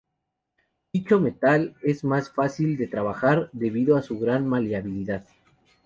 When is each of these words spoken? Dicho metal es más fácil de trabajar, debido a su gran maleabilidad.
Dicho 0.91 1.19
metal 1.19 1.75
es 1.83 2.03
más 2.03 2.31
fácil 2.31 2.75
de 2.75 2.87
trabajar, 2.87 3.51
debido 3.53 3.97
a 3.97 4.01
su 4.01 4.17
gran 4.17 4.47
maleabilidad. 4.49 5.27